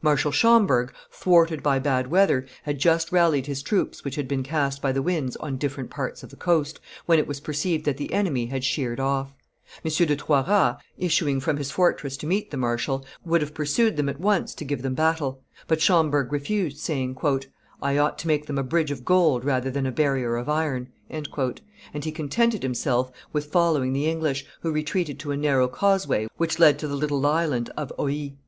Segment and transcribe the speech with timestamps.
[0.00, 4.80] Marshal Schomberg, thwarted by bad weather, had just rallied his troops which had been cast
[4.80, 8.10] by the winds on different parts of the coast, when it was perceived that the
[8.14, 9.30] enemy had sheered off.
[9.84, 9.90] M.
[9.90, 14.18] De Toiras, issuing from his fortress to meet the marshal, would have pursued them at
[14.18, 17.14] once to give them battle; but Schomberg refused, saying,
[17.82, 20.88] "I ought to make them a bridge of gold rather than a barrier of iron;"
[21.10, 21.26] and
[22.04, 26.78] he contented himself with following the English, who retreated to a narrow causeway which led
[26.78, 28.38] to the little Island of Oie.